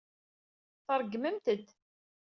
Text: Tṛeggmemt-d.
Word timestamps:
Tṛeggmemt-d. 0.85 1.65